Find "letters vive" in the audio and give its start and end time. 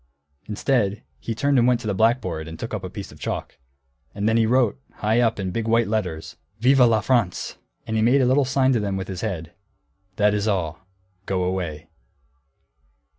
5.87-6.79